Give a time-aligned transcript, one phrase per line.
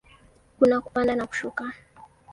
[0.59, 1.73] Kuna kupanda na kushuka.